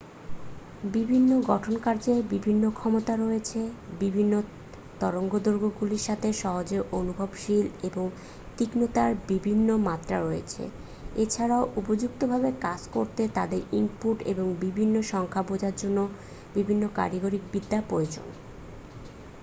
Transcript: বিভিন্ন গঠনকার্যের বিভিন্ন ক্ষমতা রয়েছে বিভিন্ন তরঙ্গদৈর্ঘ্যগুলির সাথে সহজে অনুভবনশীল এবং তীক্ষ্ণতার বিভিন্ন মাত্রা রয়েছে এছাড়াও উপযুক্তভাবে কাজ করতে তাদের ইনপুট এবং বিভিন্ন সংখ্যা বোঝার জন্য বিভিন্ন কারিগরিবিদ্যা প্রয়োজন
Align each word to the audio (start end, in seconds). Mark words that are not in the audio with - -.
বিভিন্ন 0.93 1.31
গঠনকার্যের 1.47 2.19
বিভিন্ন 2.29 2.63
ক্ষমতা 2.71 3.13
রয়েছে 3.15 3.59
বিভিন্ন 3.99 4.33
তরঙ্গদৈর্ঘ্যগুলির 4.99 6.03
সাথে 6.03 6.27
সহজে 6.35 6.77
অনুভবনশীল 6.91 7.65
এবং 7.83 8.05
তীক্ষ্ণতার 8.57 9.11
বিভিন্ন 9.27 9.67
মাত্রা 9.87 10.17
রয়েছে 10.19 10.63
এছাড়াও 11.15 11.63
উপযুক্তভাবে 11.75 12.49
কাজ 12.61 12.81
করতে 12.91 13.21
তাদের 13.33 13.61
ইনপুট 13.71 14.17
এবং 14.23 14.45
বিভিন্ন 14.61 14.95
সংখ্যা 15.11 15.43
বোঝার 15.43 15.75
জন্য 15.77 15.97
বিভিন্ন 16.55 16.83
কারিগরিবিদ্যা 16.95 17.79
প্রয়োজন 17.89 18.27